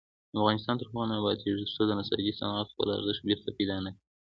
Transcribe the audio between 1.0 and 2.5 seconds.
نه ابادیږي، ترڅو د نساجي